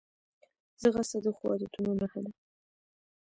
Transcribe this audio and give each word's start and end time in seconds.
ځغاسته 0.81 1.17
د 1.23 1.27
ښو 1.35 1.45
عادتونو 1.51 1.91
نښه 1.99 2.19
ده 2.25 2.31